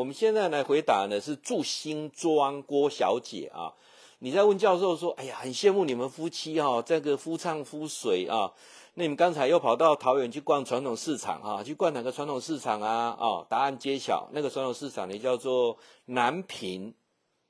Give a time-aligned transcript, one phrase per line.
[0.00, 3.74] 我们现在来回答呢，是住新庄郭小姐啊。
[4.20, 8.50] 你在问教授说：“哎呀，很羡慕你们夫妻哈、哦，这个夫唱妇随啊。
[8.94, 11.62] 那你们刚才又跑到桃园去逛传统市场啊？
[11.62, 13.14] 去逛哪个传统市场啊？
[13.20, 16.94] 哦，答案揭晓，那个传统市场呢叫做南平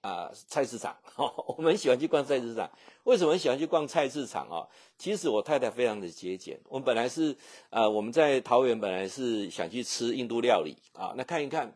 [0.00, 0.96] 啊菜市场。
[1.14, 2.68] 哦， 我们很喜欢去逛菜市场。
[3.04, 4.66] 为什么喜欢去逛菜市场啊？
[4.98, 6.58] 其实我太太非常的节俭。
[6.68, 7.36] 我们本来是
[7.70, 11.72] 呃，我们在桃园本来是想去吃印度料理啊，那看一看。”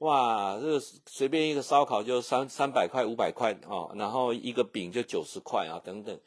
[0.00, 6.18] 哇，这个随便一个烧烤就三三百块、五百块啊，然后一个饼就九十块啊，等等，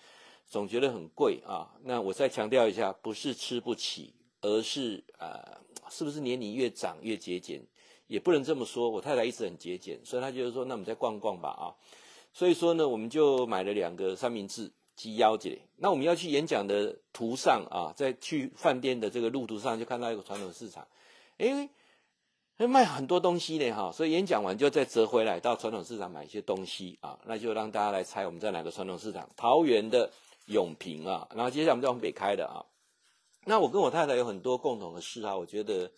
[0.45, 1.73] 总觉得很贵啊。
[1.83, 5.57] 那我再强调一下，不是吃不起，而是呃，
[5.89, 7.65] 是不是年龄越长越节俭？
[8.05, 8.87] 也不能这么说。
[8.87, 11.73] 我太太一直很节俭，所以她就是说，那我们再逛逛吧啊。
[12.31, 15.57] 所以说呢，我们就买了两个三明治，鸡腰子。
[15.77, 20.87] 那我们要去演讲的途上啊，在去饭店的这个路途上，就看到一个传统市场，
[21.37, 21.67] 诶
[22.57, 30.09] 卖很多东西呢，哈，所以演讲完就再折回来到传统市场买一些东西啊，那就让大家来猜我们在哪个传统市场，桃园的
[30.45, 32.63] 永平啊，然后接下来我们就往北开的啊。
[33.45, 35.91] 那我跟我太太有很多共同的事啊，我觉得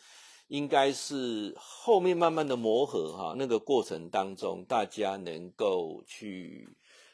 [0.47, 6.67] 应该是后面慢慢的磨合哈，那个过程当中大家能够去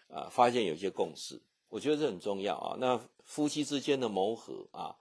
[0.08, 2.78] 啊发现有些共识，我觉得这很重要啊。
[2.80, 4.95] 那夫妻之间的磨合啊。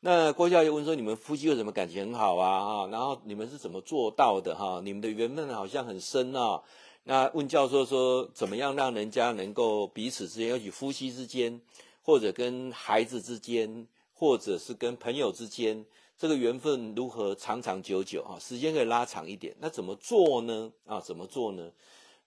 [0.00, 2.64] 那郭教授问说：“你们夫妻为什么感情很好啊？
[2.64, 4.54] 哈，然后你们是怎么做到的？
[4.54, 6.62] 哈，你们的缘分好像很深啊。
[7.04, 11.60] 那问教授说：怎么样让人家能够彼此之间，尤其夫妻之间，
[12.02, 15.84] 或者跟孩子之间，或者是跟朋友之间，
[16.16, 18.22] 这个缘分如何长长久久？
[18.22, 19.56] 哈，时间可以拉长一点。
[19.58, 20.70] 那怎么做呢？
[20.84, 21.72] 啊，怎么做呢？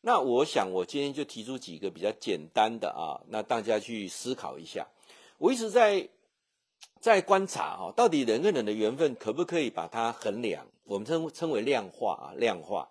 [0.01, 4.85] 那我想，我今天就提出几个比较简单的啊，那大家去思考一下。
[5.37, 6.09] 我一直在。”
[6.99, 10.67] 在观察哈，到底人跟人的缘分可不可以把它衡量？
[10.83, 12.89] 我们称称为量化啊，量化。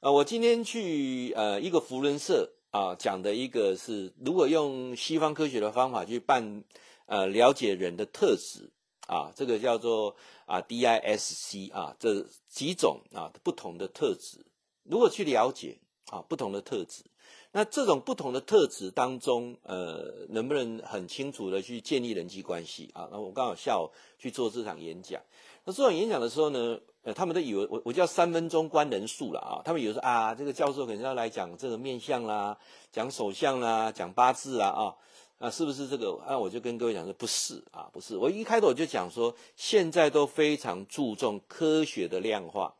[0.00, 6.62] 呃，我今天去呃一个扶轮社啊，讲的一个是如果用西方科学的方法去办
[7.06, 8.70] 呃了解人的特质
[9.06, 14.44] 啊，这个叫做啊 DISC 啊，这几种啊不同的特质，
[14.82, 15.78] 如果去了解
[16.10, 17.02] 啊不同的特质。
[17.50, 23.08] 那这种不同的特质当中，呃，能不能很清楚的去建立人际关系啊？
[23.10, 25.20] 那我刚好下午去做这场演讲，
[25.64, 32.56] 那做场演讲的时候呢，呃，他们都以为我我叫三分钟观人术了啊，他们以为说啊，这个教授可能要来讲这个面相啦，
[32.92, 34.94] 讲手相啦，讲八字啦啊，
[35.38, 36.20] 啊，是不是这个？
[36.26, 38.14] 啊，我就跟各位讲说不是啊，不是。
[38.14, 42.74] 我一开头我就讲说，现在都非常注重科学的量化，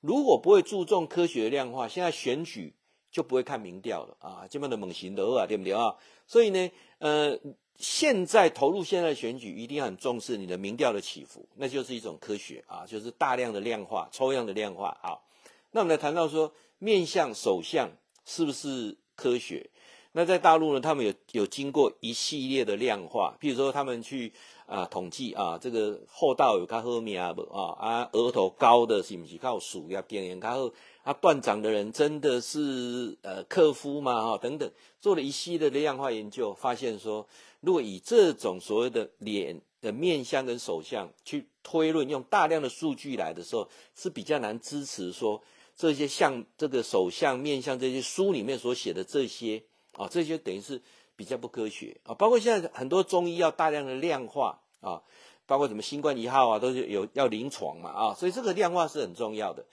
[0.00, 2.72] 如果不会注重科学的量化，现在选举。
[3.16, 5.96] 就不会看民调了啊，基本的猛行的啊，对不对啊？
[6.26, 7.34] 所以呢，呃，
[7.78, 14.94] 现在投入现在选举，一定要很重视你的民调的起伏，那就是一种科学啊，就是大量的量化、抽样的量化。
[15.02, 15.24] 好，
[15.70, 17.88] 那我们来谈到说，面相、首相
[18.26, 19.70] 是不是科学？
[20.12, 24.30] 那在大陆呢，他们有有经过一系列的量化，譬如说他们去
[24.66, 27.34] 啊、统计啊，这个厚道有较好命啊，
[27.78, 30.70] 啊，额头高的是不是靠属要边缘较好？
[31.06, 34.24] 他断掌的人真的是呃克夫吗？
[34.24, 34.68] 哈，等等，
[35.00, 37.24] 做了一系列的量化研究，发现说，
[37.60, 45.40] 如果以这种所谓的脸的面相跟手相去推论，用大量的数据来的时候，是比较难支持说
[45.76, 49.62] 这些像这个手相、面相这些书里面所写的这些
[49.92, 50.82] 啊，这些等于是
[51.14, 52.14] 比较不科学啊。
[52.14, 55.00] 包括现在很多中医要大量的量化啊，
[55.46, 59.64] 包括什么新冠一号啊，都是有要临床嘛啊，所以这个量化是很重要的。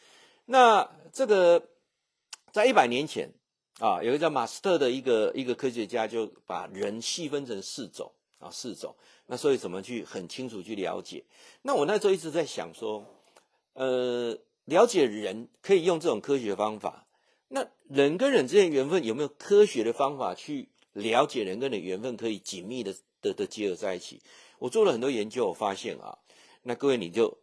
[0.46, 1.70] 那这个
[2.52, 3.32] 在一百年前
[3.80, 8.96] 啊，有一个叫马斯特的一个一个科学家，就把人细分成四种啊，四种。
[9.26, 11.24] 那所以怎么去很清楚去了解？
[11.62, 13.06] 那我那时候一直在想说，
[13.74, 17.08] 呃，了解人可以用这种科学方法。
[17.48, 24.22] 那人跟人之间缘分有没有科学的方法去了解人跟人缘分可以紧密的的的结合在一起？
[24.60, 26.18] 我做了很多研究，我发现啊，
[26.64, 27.38] 那各位你就。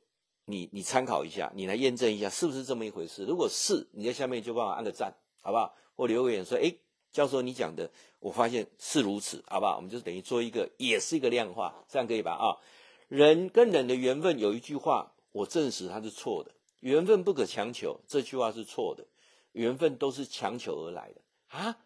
[0.51, 3.25] 你你参考一下，你来验证一下是不是这么一回事？
[3.25, 5.75] 如果是，你在下面就帮我按个赞，好不好？
[5.95, 6.79] 或留个言说，诶，
[7.13, 9.77] 教授你讲的，我发现是如此，好不好？
[9.77, 12.33] 我们就等于做一个，也是一个量化，这样可以吧？
[12.33, 12.57] 啊，
[13.09, 16.51] 人跟人的缘分有一句话，我证实它是错的，
[16.81, 19.07] 缘分不可强求，这句话是错的，
[19.53, 21.77] 缘分都是强求而来的啊。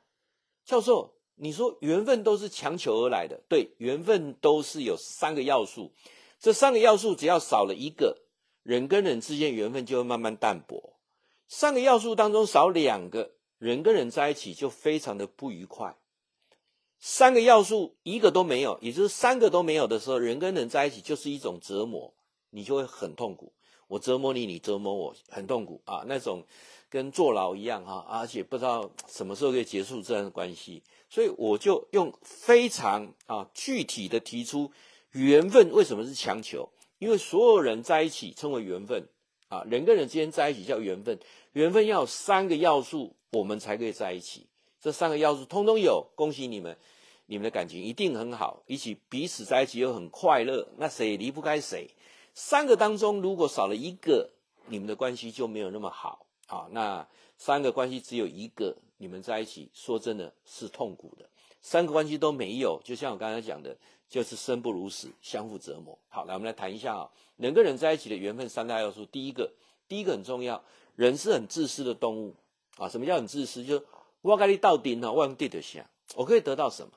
[0.64, 5.92] 教授，你说缘分都是强求而来的，对，缘分都是有三个要素，
[6.38, 8.23] 这三个要素只要少了一个。
[8.64, 10.94] 人跟人之间缘分就会慢慢淡薄，
[11.46, 15.96] 三个要素当中少两个，人跟人在一起就非常的不愉快。
[16.98, 22.14] 三个要素一个都没有，也就是三个都没有的时候，人跟人在一起就是一种折磨，
[22.50, 23.52] 你就会很痛苦。
[23.86, 25.82] 我折磨你，你折磨我，很痛苦。
[25.84, 26.42] 啊，那种
[26.88, 34.72] 跟坐牢一样哈，而且不知道什么时候可以结束这样的关系，所以我就用非常啊具体的提出
[35.10, 36.70] 缘分为什么是强求，
[37.04, 39.06] 因为所有人在一起称为缘分
[39.48, 41.18] 啊，人跟人之间在一起叫缘分，
[41.52, 44.46] 缘分要有三个要素，我们才可以在一起，
[44.80, 46.74] 这三个要素通通有，恭喜你们。
[47.26, 51.90] 你们的感情一定很好，一起彼此在一起又很快乐，那谁也离不开谁？
[52.32, 54.30] 三个当中如果少了一个，
[54.68, 56.66] 你们的关系就没有那么好啊。
[56.70, 61.28] 那三个关系只有一个，你们在一起说真的是痛苦的。
[61.60, 63.74] 三个关系都没有，就像我刚才讲的，
[64.08, 65.98] 就是生不如死，相互折磨。
[66.08, 69.04] 好，来我们来谈一下啊，人跟人在一起的缘分三大要素。
[69.06, 69.52] 第一个，
[69.88, 70.62] 第一个很重要，
[70.96, 72.34] 人是很自私的动物
[72.76, 72.88] 啊。
[72.88, 73.64] 什么叫很自私？
[73.64, 73.82] 就
[74.22, 75.84] 我跟你到底呢，我用得想？
[76.14, 76.92] 我可以得到什么？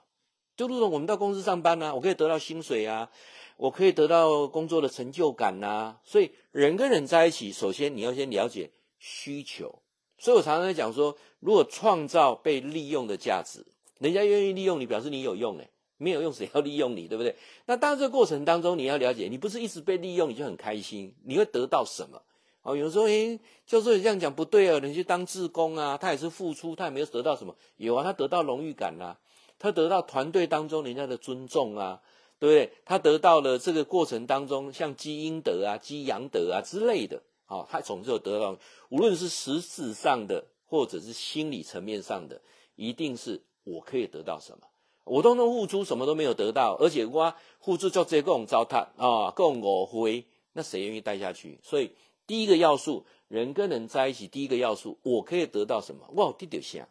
[0.55, 3.09] 就如同我们到公司上班呐、啊，我可以得到薪水啊，
[3.57, 6.01] 我可以得到工作的成就感呐、啊。
[6.03, 9.81] 所以人跟人在一起，首先你要先了解需求。
[10.17, 13.63] 所以我常常在讲说，如果创造被利用的价值，
[13.99, 17.35] 人家愿意利用你，表示你有用诶，没有用谁要利用你，对不对？
[17.65, 22.21] 那当这个过程当中，你要了解，你不是一直被利用，你就很开心，你会得到什么？
[22.61, 29.17] 哦，有人说，诶，教授你这样讲不对啊，你去当志工啊，他也是付出，他也没有得到什么，有啊，他得到荣誉感啊。
[29.59, 31.99] 他得到团队当中人家的尊重啊，
[32.37, 32.71] 对不对？
[32.85, 38.55] 他得到了这个过程当中像积阴德啊、积阳德啊之类的，哦，他总是有得到，
[38.89, 42.39] 无论是实质上的或者是心理层面上的，
[42.75, 44.67] 一定是我可以得到什么？
[45.07, 51.59] 我都能付出，什么都没有得到，而且我付出就这各种糟蹋啊，各种误会，那谁愿意待下去？
[51.63, 51.91] 所以
[52.25, 56.01] 第一个要素，人跟人在一起，第一个要素，我可以得到什么？
[56.15, 56.87] 我有得到啥？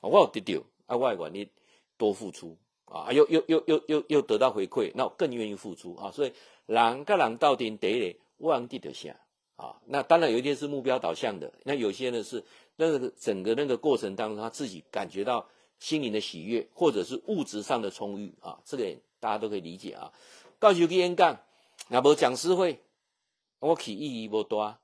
[0.00, 1.48] 我有得到啊，我愿意。
[2.00, 2.56] 多付出
[2.86, 6.10] 啊，又又又又又又得到回馈，那我更愿意付出啊。
[6.10, 6.32] 所以
[6.64, 9.14] 人跟人到底得嘞，忘记得下
[9.56, 9.76] 啊。
[9.84, 12.42] 那当然有一些是目标导向的，那有些呢是
[12.76, 15.46] 那个整个那个过程当中，他自己感觉到
[15.80, 18.60] 心灵的喜悦，或者是物质上的充裕啊。
[18.64, 18.84] 这个
[19.18, 20.12] 大家都可以理解啊。
[20.60, 21.36] 到时去演讲，
[21.88, 22.78] 那无讲师会，
[23.58, 24.78] 我去意义无大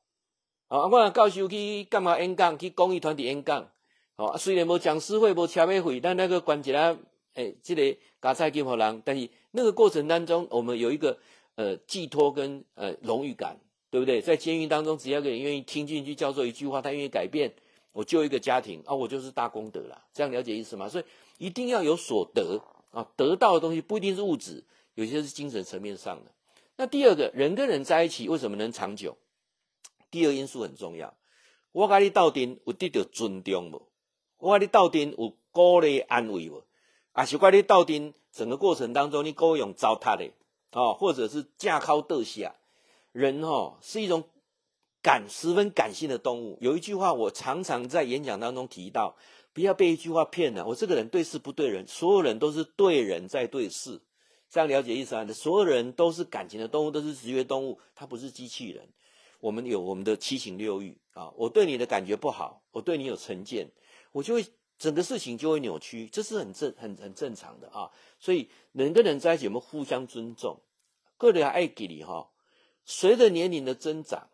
[0.67, 0.89] 啊。
[0.89, 2.59] 我到时去干嘛演讲？
[2.59, 3.71] 去公益团体演讲。
[4.17, 6.97] 哦，虽然无讲师会，无车马费，但那个关节啊，
[7.35, 11.19] 诶，这个加菜金互人，但是那个过程当中，我们有一个
[11.57, 13.61] 呃寄托跟呃荣誉感，
[13.91, 14.23] 对不对？
[14.23, 17.53] 在监狱当中，只要个人愿意听进去教授一句话，他愿意改变，
[17.97, 20.05] 我救一个家庭啊，我就是大功德了。
[20.13, 20.87] 这样了解意思吗？
[20.87, 21.05] 所以
[21.39, 22.61] 一定要有所得
[22.91, 24.63] 啊，得到的东西不一定是物质，
[24.95, 26.31] 有些是精神层面上的。
[26.77, 29.17] 那第二个人跟人在一起为什么能长久？
[30.11, 31.15] 第二因素很重要，
[31.73, 33.81] 我跟你斗阵有得到尊重无？
[34.37, 36.63] 我跟你斗阵有鼓励安慰无？
[37.13, 40.31] 啊，是怪你斗阵整个过程当中，你够用糟蹋的
[40.73, 42.55] 哦，或者是架靠得下
[43.13, 44.25] 人哦，是一种
[45.07, 46.59] 感十分感性的动物。
[46.61, 49.17] 有一句话，我常常在演讲当中提到，
[49.53, 50.67] 不要被一句话骗了。
[50.67, 54.03] 我这个人对事不对人，所有人都是对人在对事，
[54.51, 55.25] 这样了解意思啊？
[55.29, 58.89] 所有人都是感情的动物，都是直觉动物，它不是机器人。
[59.39, 63.71] 我们有我们的七情六欲啊，我对你的感觉不好，我对你有成见。
[64.11, 64.45] 我就会
[64.77, 67.93] 整个事情就会扭曲，这是很正很很正常的啊。
[68.19, 70.59] 所以人跟人在一起，我们互相尊重，
[71.17, 72.29] 个人爱给你哈。
[72.85, 74.29] 随着年龄的增长，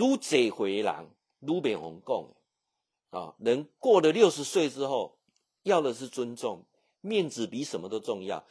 [0.00, 3.34] 愈这回人愈变红讲啊。
[3.38, 5.18] 人过了六十岁之后，
[5.62, 6.64] 要的是尊重，
[7.00, 8.44] 面子比什么都重要。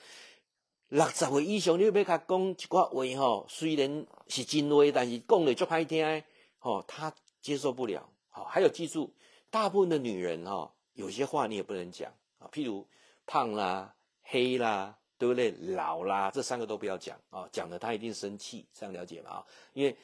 [0.90, 6.24] 六十岁以上，你要他讲一句话哈，虽然是真话，但是讲的就歹听，
[6.62, 8.10] 哦，他接受不了。
[8.30, 9.14] 好，还有记住。
[9.52, 12.88] 大部分的女人哈、有些话你也不能讲啊，譬如
[13.26, 15.52] 胖啦、黑啦，对不对？
[15.52, 19.32] 老啦，这三个都不要讲啊，讲了她一定生气，这样了解吗？
[19.32, 19.96] 啊，因为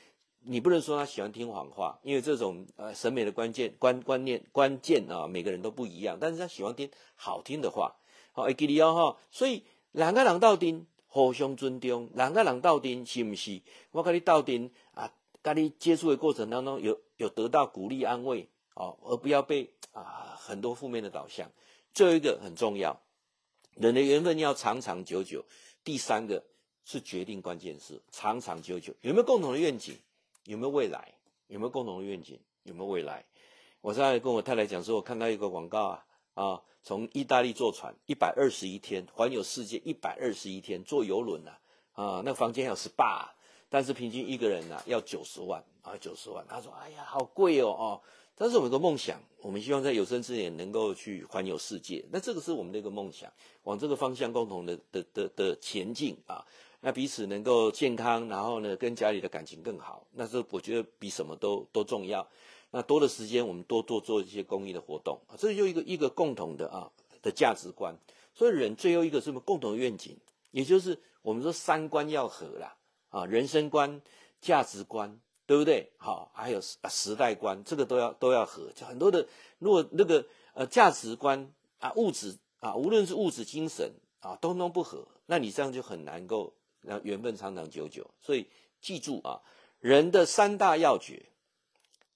[0.47, 7.95] 你不能说他喜欢听谎话，因为这种呃审美的关键观观念关键啊，每个人都不一样，但是他喜欢听好听的话，
[8.31, 9.17] 好，会记得哦哈。
[9.31, 13.61] 所以两个人斗阵，互相尊重，两个人斗阵是不是？
[13.91, 15.11] 我跟你斗阵啊，
[15.41, 18.49] 跟你接触的过程当中有有得到鼓励安慰。
[18.75, 21.49] 哦，而不要被啊很多负面的导向。
[21.93, 22.99] 最后一个很重要，
[23.73, 25.45] 人的缘分要长长久久。
[25.81, 26.43] 第三个
[26.83, 28.93] 是决定关键是，长长久久。
[28.99, 29.97] 有没有共同的愿景？
[30.45, 31.13] 有没有未来？
[31.47, 32.39] 有没有共同的愿景？
[32.63, 33.23] 有没有未来？
[33.81, 41.51] 我刚才跟我太太讲说，我看到一个广告啊啊，从意大利坐船一百二十一天环游世界，一百二十一天坐游轮呐
[41.93, 43.29] 啊，那房间还有 SPA，
[43.69, 46.43] 但是平均一个人呐、啊、要九十万啊九十万。
[46.49, 48.01] 他说：“哎呀，好贵哦哦。”
[48.37, 52.03] 但是我们有个梦想，我们希望在有生之年能够去环游世界。
[52.11, 53.31] 那这个是我们的一个梦想，
[53.63, 56.43] 往这个方向共同的的的的前进啊。
[56.87, 62.27] 那彼此能够健康，然后呢，跟家里的感情更好，那是我觉得比什么都都重要。
[62.69, 66.91] 那多的时间，我们多做做一些公益的活动啊，这就一个一个共同的啊
[67.23, 67.97] 的价值观。
[68.35, 70.15] 所以人最后一个什么共同的愿景，
[70.51, 72.75] 也就是我们说三观要合啦
[73.09, 73.99] 啊，人生观、
[74.39, 75.91] 价值观，对不对？
[75.97, 78.71] 好，还有时时代观，这个都要都要合。
[78.75, 79.27] 就很多的，
[79.57, 80.23] 如果那个
[80.53, 86.53] 呃价值观啊、物质啊，无论是物质、精神啊，通通不合，那你这样就很难够。
[86.85, 88.47] 让缘分长长久久，所以
[88.81, 89.41] 记住啊，
[89.79, 91.25] 人的三大要诀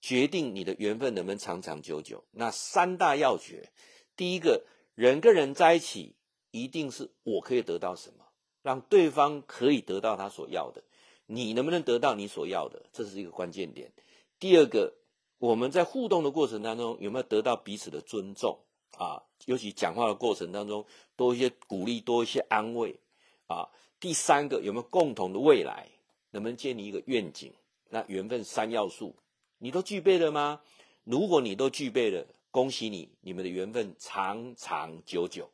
[0.01, 2.23] 决定你的缘分能不能长长久久。
[2.31, 3.71] 那三大要诀，
[4.15, 6.15] 第一个人跟人在一起，
[6.51, 8.25] 一定是我可以得到什么，
[8.61, 10.83] 让对方可以得到他所要的，
[11.25, 13.91] 你能不能得到你所要的，这是一个关键点。
[14.39, 14.93] 第二个，
[15.38, 18.59] 我们在互动的过程当中，有没有得到彼此的尊重
[18.97, 19.23] 啊？
[19.45, 20.85] 尤其讲话的过程当中，
[21.15, 22.99] 多一些鼓励，多一些安慰
[23.47, 23.69] 啊。
[24.00, 25.88] 第三个有没有共同的未来？
[26.32, 27.51] 能不能建立一个愿景？
[27.89, 29.15] 那缘分三要素
[29.58, 30.62] 你都具备了吗？
[31.03, 35.50] 如果你都具备了，恭喜你，你们的缘分长长久久。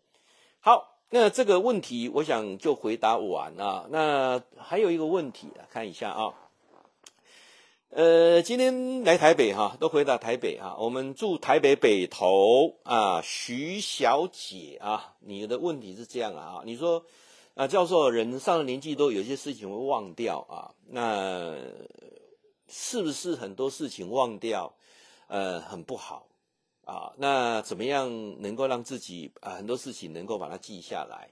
[0.59, 3.87] 好，那这个问题我想就回答完了。
[3.89, 6.33] 那还有一个问题啊，看一下啊。
[7.91, 10.75] 呃，今天来台北哈，都回答台北哈。
[10.77, 17.05] 我们住台北北投啊，徐小姐啊，你的问题是这样啊，你说。
[17.55, 21.55] 啊，教授，人上了年纪都有些事情会忘掉啊，那
[22.67, 24.75] 是不是很多事情忘掉，
[25.27, 26.27] 呃，很不好
[26.83, 27.13] 啊？
[27.17, 31.31] 那怎么样能够让自己啊很多事情能够把它记下来？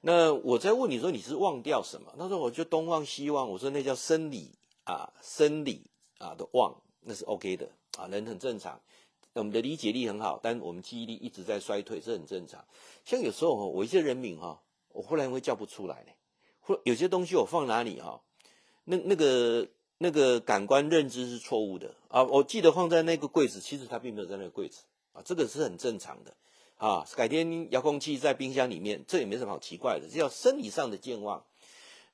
[0.00, 2.14] 那我在问你说你是忘掉什么？
[2.18, 8.80] 他说我就东忘西忘，我说那叫生理啊，生理啊的忘，那是 OK 的啊，人很正常，
[9.34, 12.64] 我们的理解力很好，但我们记忆力一直在衰退，这很正常。
[13.04, 14.62] 像有时候我一些人名哈。
[14.98, 16.12] 我忽然会叫不出来呢，
[16.58, 18.20] 或有些东西我放哪里哈，
[18.82, 22.24] 那那个那个感官认知是错误的啊。
[22.24, 26.34] 我记得放在那个柜子，其实它并没有在那个柜子啊，这个是很正常的
[26.78, 27.06] 啊。
[27.14, 31.44] 改天遥控器在冰箱里面，这也没什么好奇怪的，这叫生理上的健忘。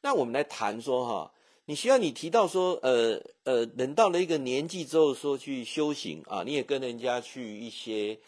[0.03, 1.33] 那我们来谈说哈，
[1.65, 8.19] 你需要你提到说，呃呃，人到了一个年纪之后说去修行啊，你也跟人家去一些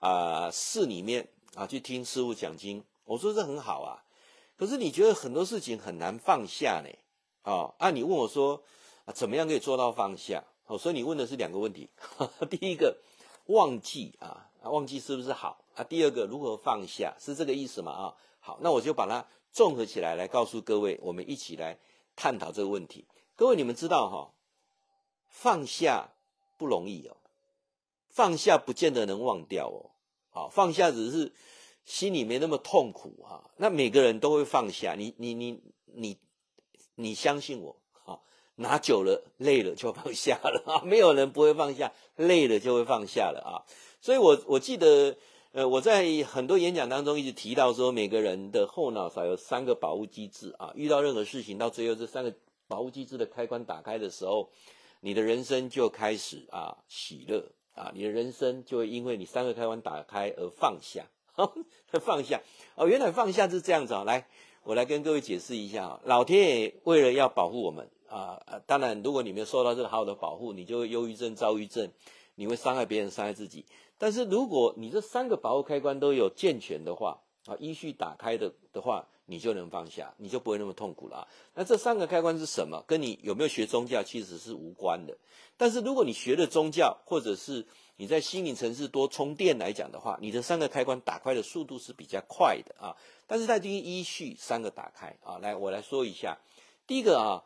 [0.00, 2.84] 啊寺里面啊去听师父讲经。
[3.04, 4.04] 我说这很好啊，
[4.56, 6.90] 可是你觉得很多事情很难放下呢？
[7.42, 8.62] 哦，啊，你问我说，
[9.12, 10.44] 怎么样可以做到放下？
[10.66, 12.96] 哦，所以你问的是两个问题，呵 呵第一个
[13.46, 15.82] 忘记啊，忘记是不是好啊？
[15.84, 17.92] 第二个如何放下，是这个意思吗？
[17.92, 21.78] 啊，好，那我就把它综合起来来告诉各位，我们一起来
[22.14, 23.06] 探讨这个问题。
[23.34, 24.30] 各位你们知道哈、
[25.28, 26.10] 放下
[26.56, 27.16] 不容易哦，
[28.08, 29.90] 放下不见得能忘掉哦，
[30.30, 31.32] 好，放下只是。
[31.84, 34.94] 心里没那么痛苦哈，那每个人都会放下。
[34.94, 36.18] 你你你你
[36.94, 38.22] 你相信我，好，
[38.56, 40.82] 拿久了累了就放下了啊。
[40.86, 43.66] 没有人不会放下，累了就会放下了啊。
[44.00, 45.16] 所以我我记得，
[45.52, 50.72] 呃，我在很多演讲当中一直提到说，每个人的后脑勺有三个保护机制啊。
[50.76, 52.34] 遇到任何事情，到最后这三个
[52.68, 54.50] 保护机制的开关打开的时候，
[55.00, 61.04] 你的人生就开始啊喜乐啊，你的人生就会因为你三个开关打开而放下。
[61.32, 61.54] 好，
[62.00, 62.40] 放下
[62.74, 64.04] 哦，原来放下是这样子啊。
[64.04, 64.26] 来，
[64.64, 66.00] 我来跟各位解释一下啊。
[66.04, 71.90] 老天爷为了要保护我们啊，当然，如果你没有受到这个好的保护，你就会忧郁症、躁郁症，
[72.34, 73.64] 你会伤害别人、伤害自己。
[73.96, 81.26] 但是，如果你这三个保护开关都有健全的话啊，依序打开的的话，你就能放下，你就不会那么痛苦了。
[81.54, 82.84] 那这三个开关是什么？
[82.86, 85.16] 跟你有没有学宗教其实是无关的。
[85.56, 92.96] 但是，如果你学了宗教，或者是你在心理层次多充电来讲的话，你的三个开关打开的速度是比较快的啊。
[93.26, 95.38] 但是它就依序三个打开啊。
[95.38, 96.38] 来，我来说一下。
[96.86, 97.44] 第一个啊，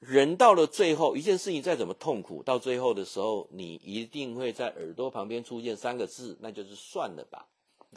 [0.00, 7.46] 人到了最后，一件事情再怎么痛苦，到最后的时候，你一定会在耳朵旁边出现三个字，那就是算了吧。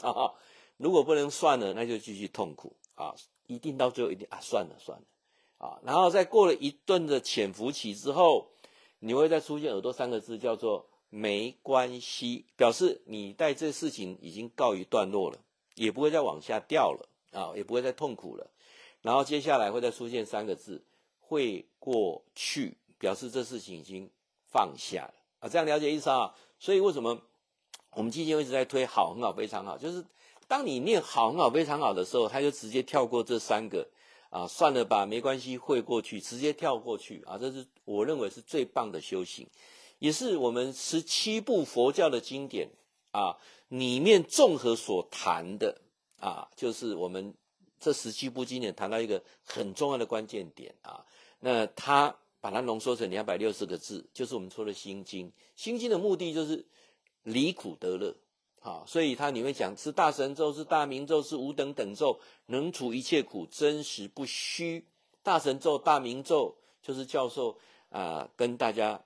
[0.00, 0.32] 啊，
[0.78, 3.14] 如果不能算了，那就继续痛苦啊。
[3.46, 5.04] 一定到最后一定啊，算了算了
[5.58, 5.78] 啊。
[5.84, 8.48] 然后再过了一顿的潜伏期之后，
[9.00, 10.86] 你会再出现耳朵三个字，叫做。
[11.10, 15.38] 没关系，表示你在这事情已经告一段落了，
[15.74, 18.48] 也不会再往下掉了啊，也不会再痛苦了。
[19.02, 20.82] 然后接下来会再出现三个字，
[21.18, 24.08] 会过去，表示这事情已经
[24.52, 25.48] 放下了啊。
[25.48, 26.34] 这样了解意思啊？
[26.58, 27.20] 所以为什么
[27.92, 29.76] 我们基金一直在推好、很好、非常好？
[29.76, 30.04] 就是
[30.46, 33.88] 当你念好、很好、非常好的时候，他就直接跳过这三个
[34.28, 37.36] 啊，算了吧，没关系，会过去，直接跳过去啊。
[37.36, 39.48] 这是我认为是最棒的修行。
[40.00, 42.68] 也是我们十七部佛教的经典
[43.12, 43.36] 啊，
[43.68, 45.80] 里面综合所谈的
[46.18, 47.32] 啊，就是我们
[47.78, 51.06] 这十七部经典谈到一个很重要的关键点啊，
[51.38, 55.26] 那他把它浓缩成两百六十个字，就是我们说的《心经》。
[55.54, 56.66] 《心经》的目的就是
[57.22, 58.16] 离苦得乐，
[58.60, 64.86] 啊，所以它里面讲是大神咒，是大明咒，是无等等咒，能除一切苦，真实不虚。
[65.22, 67.58] 大神咒、大明咒，就是教授
[67.90, 68.98] 啊、跟大家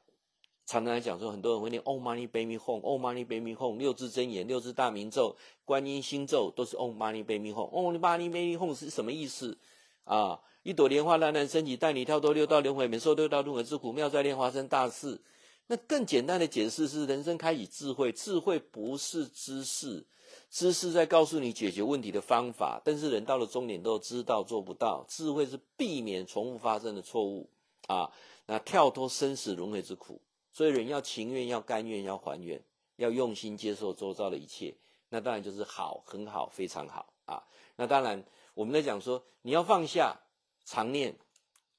[0.67, 8.75] 常常来讲说，很多人会念 Om Mani Padme Hum，Om Mani Padme Hum，六字真言、六字大明咒、观音心咒都是 Om Mani Padme Hum，Om Mani Padme Hum
[8.75, 9.59] 是什么意思
[10.05, 10.41] 啊？
[10.63, 15.21] 一朵莲花蓝蓝升起，带你跳脱六道轮回，免受六道轮回之苦，妙在莲花生大事。
[15.67, 20.07] 那更简单的解释是，人生开启智慧，智慧不是知识。
[20.51, 25.05] 知识在告诉你解决问题的方法，但是人到了终点都知道做不到。
[25.09, 27.49] 智慧是避免重复发生的错误
[27.87, 28.11] 啊，
[28.47, 30.21] 那跳脱生死轮回之苦。
[30.55, 32.63] 所以人要情愿，要甘愿，要还愿，
[32.95, 34.73] 要用心接受周遭的一切。
[35.09, 37.43] 那当然就是好，很好，非常好啊。
[37.75, 40.17] 那当然我们在讲说，你要放下，
[40.65, 41.19] 常念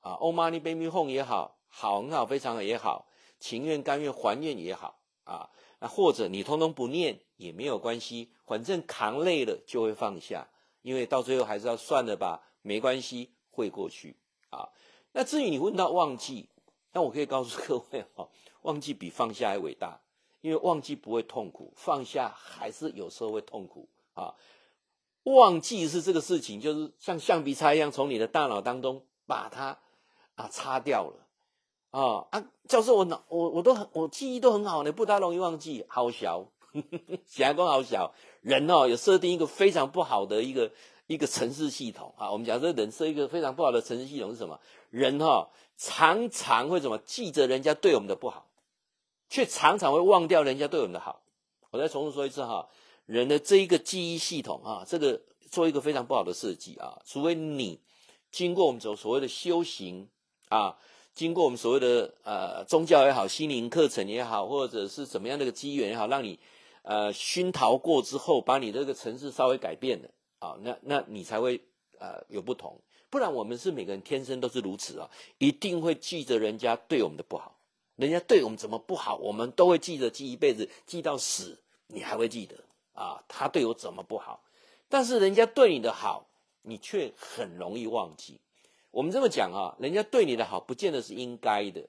[0.01, 3.07] 啊，Om Mani Padme Hum 也好，好，很好，非常好也好，
[3.39, 5.49] 情愿、甘愿、还愿也好啊。
[5.79, 10.49] 那或者你通通不念也没有关系，反正扛累了就会放下，
[10.81, 14.17] 因为到最后还是要算了吧，没关系，会过去
[14.49, 14.67] 啊。
[15.13, 16.49] 那至于你问到忘记，
[16.91, 18.29] 那我可以告诉各位哈，
[18.65, 20.01] 忘记比放下还伟大，
[20.41, 24.35] 因为忘记不会痛苦，放下还是有时候会痛苦啊。
[25.23, 29.79] 忘记是这个事情，就是像橡皮擦一样，从你的大脑当中把它
[30.35, 31.25] 啊擦掉了。
[31.91, 36.45] 啊啊，教授，我脑我我都很我记忆都很好呢，不大容易忘记，好小，
[37.25, 38.13] 想来讲好小。
[38.41, 40.71] 人哦，有设定一个非常不好的一个
[41.07, 42.29] 一个程式系统啊。
[42.29, 44.59] 我们讲这人设一个非常不好的程式系统是什么？
[44.89, 48.45] 人哈、哦、常常会怎么记着人家对我们的不好，
[49.29, 51.21] 却常常会忘掉人家对我们的好。
[51.71, 52.67] 我再重复说一次哈，
[53.05, 57.79] 人的这一个记忆系统啊，这个做一个非常不好的设计啊，除非你
[58.31, 60.09] 经过我们所所谓的修行
[60.49, 60.77] 啊。
[61.13, 66.37] 经过我们所谓的呃宗教也好，心灵课程也好，或者是怎么样的一个机缘也好，让你
[66.81, 70.09] 呃熏陶过之后，把你这个程式稍微改变了
[70.39, 71.61] 啊，那那你才会
[71.99, 72.77] 呃有不同。
[73.09, 77.54] 不然我们是每个人天生都是如此啊，一定会记着人家对我们的不好，
[77.95, 84.43] 人家对我们怎么不好，我们都会记得，记一辈子，记到死，你还会记得啊，他对我怎么不好。
[84.89, 86.27] 但是人家对你的好，
[86.61, 88.39] 你却很容易忘记。
[88.91, 91.87] 我们这么讲啊，人家对你的好，不见得是应该的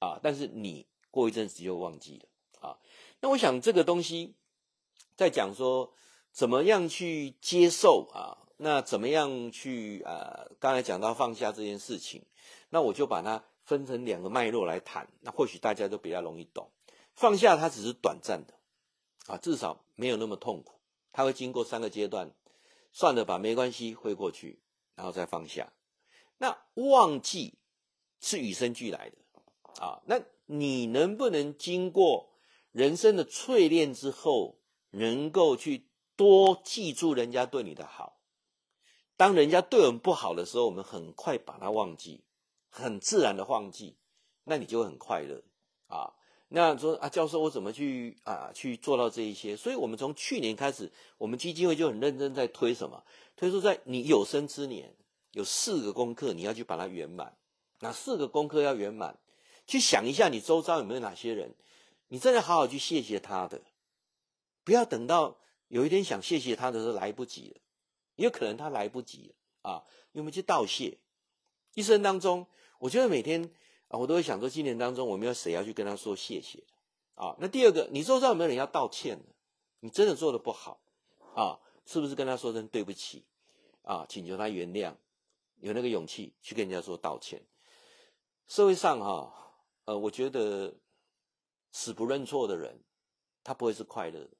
[0.00, 2.76] 啊，但是你过一阵子就忘记了啊。
[3.20, 4.34] 那我想这个东西
[5.16, 5.92] 在讲说
[6.32, 12.22] 怎么样去接受啊，那怎么样去呃，刚才讲到放下这件事情，
[12.70, 16.70] 那我就把它分成两个脉络来谈，那或许大家都比较容易懂。
[17.14, 18.54] 放下它只是短暂的
[19.26, 20.80] 啊，至少没有那么痛苦，
[21.12, 22.32] 它会经过三个阶段，
[22.92, 24.60] 算了吧，没关系，会过去，
[24.94, 25.72] 然后再放下。
[26.38, 27.58] 那忘记
[28.20, 29.16] 是与生俱来的
[29.84, 32.30] 啊，那你能不能经过
[32.72, 34.58] 人生的淬炼之后，
[34.90, 38.18] 能够去多记住人家对你的好？
[39.16, 42.24] 当人家对我们不好的时候，我们很快把它忘记，
[42.72, 43.96] 很自然的忘记，
[44.44, 45.44] 那你就会很快乐
[45.86, 46.14] 啊。
[46.48, 49.56] 那说啊，教授，我怎么去啊去做到这一些？
[49.56, 53.04] 所以我们从去年开始，我们基金会就很认真在推什么？
[53.36, 54.96] 推出在你有生之年。
[55.32, 57.38] 有四个功课，你要去把它圆满。
[57.80, 59.18] 哪四个功课要圆满？
[59.66, 61.54] 去想一下，你周遭有没有哪些人，
[62.08, 63.62] 你真的好好去谢谢他的。
[64.62, 67.60] 不要等到有一天想谢谢他的时候来不及了，
[68.16, 69.84] 也有可能他来不及了啊。
[70.12, 70.98] 有没有去道谢？
[71.74, 72.46] 一生当中，
[72.82, 73.40] 我觉得每天
[73.86, 76.64] 啊，我都会想说，今年当中我们有谁要去跟他说谢谢
[77.14, 77.36] 啊？
[77.38, 79.26] 那第二个，你周遭有没有人要道歉的？
[79.78, 80.80] 你真的做得不好
[81.36, 83.24] 啊，是不是跟他说声对不起
[83.82, 84.04] 啊？
[84.08, 84.94] 请求他原谅。
[85.60, 87.40] 有那个勇气去跟人家说道歉。
[88.48, 89.32] 社会上哈，
[89.84, 90.74] 呃，我觉得
[91.70, 92.80] 死不认错的人，
[93.44, 94.30] 他不会是快乐的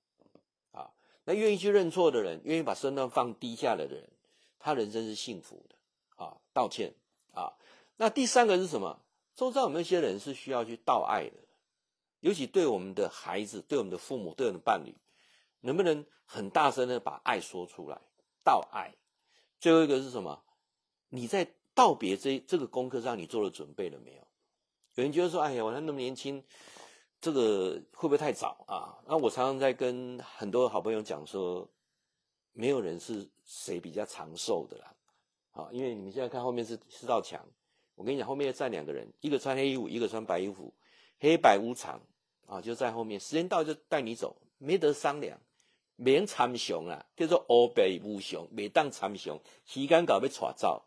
[0.72, 0.90] 啊。
[1.22, 4.10] 那愿意去认错的人，愿意把身段放低下来的人，
[4.58, 5.76] 他人生是幸福的
[6.24, 6.36] 啊。
[6.52, 6.92] 道歉
[7.30, 7.52] 啊。
[8.02, 8.98] 那第三个是什么？
[9.36, 11.36] 周遭有没有一些人是需要去道爱的？
[12.18, 14.92] 尤其对我们的孩子、对我们的父母、对我们的伴侣，
[15.60, 18.00] 能不能很大声的把爱说出来？
[18.42, 18.92] 道爱。
[19.60, 20.42] 最后一个是什么？
[21.10, 24.26] 你在道别这这个功课上，你做了准备了没有？
[24.96, 26.42] 有人觉得说：“哎呀，我还那么年轻，
[27.20, 31.70] 这个会不会太早啊？”那我常常在跟很多好朋友讲说，
[32.52, 34.92] 没有人是谁比较长寿的啦。
[35.52, 37.46] 啊，因为你们现在看后面是是道墙，
[37.94, 40.72] 我跟你讲，后面要站两个人，一个穿黑衣服，一个穿白衣服，
[41.20, 42.00] 黑白无常
[42.46, 45.38] 啊，就在后面，时间到就带你走，没得商量。
[45.96, 50.82] 免参详啊，叫做乌白无常，每当参详，时间搞被抓走。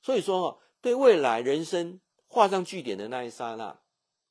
[0.00, 3.80] 所以说，对未来人生画上句点的那一刹那，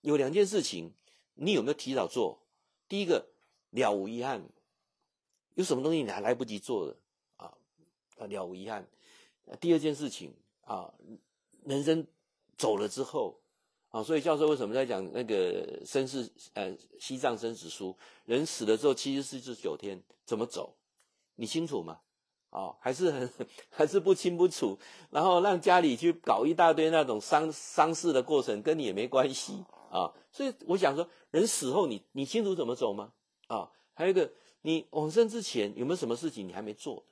[0.02, 0.94] 有两件事情，
[1.34, 2.39] 你有没有提早做？
[2.88, 3.28] 第一个，
[3.72, 4.42] 了无遗憾，
[5.56, 6.96] 有什么东西你还来不及做的
[7.36, 7.52] 啊？
[8.18, 8.88] 啊，了无遗憾。
[9.60, 10.94] 第二件事情啊，
[11.65, 12.06] 人生
[12.60, 13.39] 走了之后
[13.89, 17.98] 啊，所以教授为什么在讲那个生死呃西藏生死书？
[18.26, 20.76] 人死了之后七十四十九天怎么走？
[21.36, 22.00] 你清楚吗？
[22.52, 23.30] 啊，还是很
[23.69, 24.78] 还是不清不楚，
[25.10, 29.54] 然后让家里去搞一大堆那种丧丧事的过程，跟你也没关系
[29.89, 30.13] 啊。
[30.32, 33.13] 所以我想说，人死后你你清楚怎么走吗？
[33.48, 37.04] 啊，还有一个，你往生之前有没有什么事情你还没做的？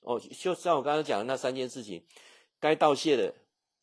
[0.00, 2.04] 哦，就像我刚刚讲的那三件事情，
[2.60, 3.34] 该道谢的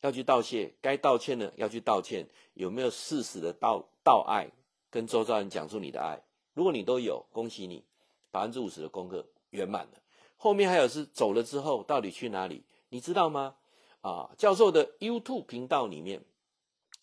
[0.02, 4.50] 要去道谢，该道歉的要去道歉，有没有适时的道道爱，
[4.90, 6.22] 跟周遭人讲出你的爱？
[6.54, 7.84] 如果你都有，恭喜你，
[8.30, 9.92] 百分之五十的功课圆满了。
[10.36, 12.64] 后面还有是走了之后到底去哪里？
[12.88, 13.54] 你知道吗？
[14.00, 16.24] 啊，教授的 YouTube 频道里面，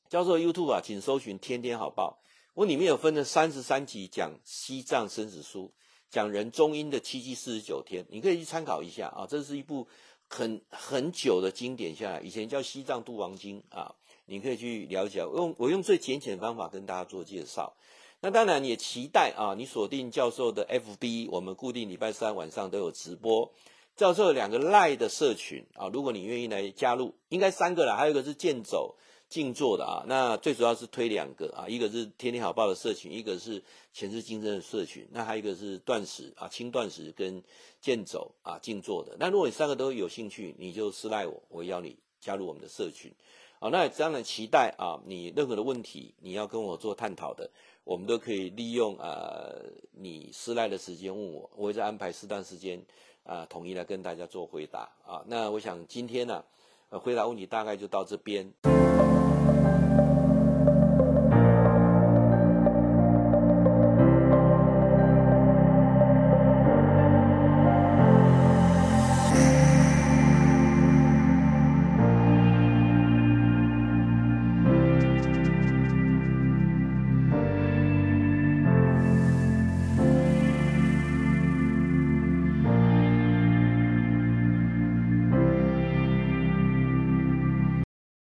[0.09, 2.21] 教授的 YouTube 啊，请搜寻“天天好报”，
[2.53, 5.73] 我里面有分了三十三集讲西藏生死书。
[6.11, 9.27] 讲人中阴的七七四十九天，你可以去参考一下啊。
[9.29, 9.87] 这是一部
[10.29, 15.25] 很很久的经典下来，以前叫《西藏度王经》啊，你可以去了解。
[15.25, 17.73] 我用我用最简简的方法跟大家做介绍。
[18.21, 23.51] 那当然也期待啊，你锁定教授的 FB，我们固定礼拜三晚上都有直播。
[23.95, 28.95] 教授有两个赖的社群啊，如果你愿意来加入，应该三个了，还有一个是健走。
[29.29, 33.61] 静坐的啊，那最主要是推两个啊，一个是天天好报的社群，一个是
[33.93, 37.41] 前世今生的社群，那还有一个是断食啊，轻断食跟
[37.79, 39.15] 健走啊，静坐的。
[39.19, 43.13] 那如果你三个都有兴趣，你就私赖我，我邀你加入我们的社群。
[43.59, 47.47] 好，那当然期待啊，你任何的问题你要跟我做探讨的，
[47.83, 49.47] 我们都可以利用啊，
[49.91, 52.81] 你私赖的时间问我，我会再安排适当时间
[53.23, 55.23] 啊，统一来跟大家做回答啊。
[55.27, 56.43] 那我想今天呢，
[56.89, 58.51] 回答问题大概就到这边。